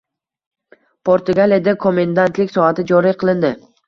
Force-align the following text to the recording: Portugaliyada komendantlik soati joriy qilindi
Portugaliyada 1.09 1.75
komendantlik 1.83 2.55
soati 2.55 2.87
joriy 2.93 3.15
qilindi 3.25 3.53